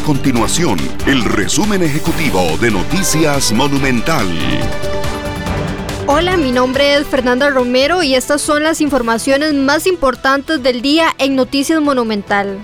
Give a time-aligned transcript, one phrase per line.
[0.00, 4.26] continuación el resumen ejecutivo de Noticias Monumental.
[6.06, 11.14] Hola, mi nombre es Fernanda Romero y estas son las informaciones más importantes del día
[11.18, 12.58] en Noticias Monumental.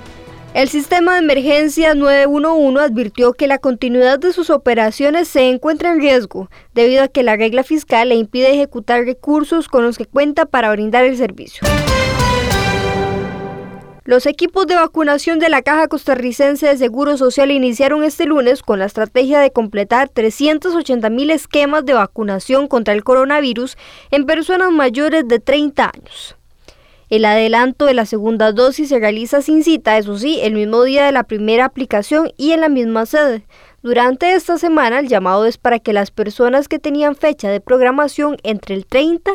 [0.54, 6.00] El sistema de emergencia 911 advirtió que la continuidad de sus operaciones se encuentra en
[6.00, 10.44] riesgo debido a que la regla fiscal le impide ejecutar recursos con los que cuenta
[10.44, 11.66] para brindar el servicio.
[14.12, 18.78] Los equipos de vacunación de la Caja Costarricense de Seguro Social iniciaron este lunes con
[18.78, 23.78] la estrategia de completar 380 mil esquemas de vacunación contra el coronavirus
[24.10, 26.36] en personas mayores de 30 años.
[27.08, 31.06] El adelanto de la segunda dosis se realiza sin cita, eso sí, el mismo día
[31.06, 33.46] de la primera aplicación y en la misma sede.
[33.82, 38.36] Durante esta semana el llamado es para que las personas que tenían fecha de programación
[38.42, 39.32] entre el 30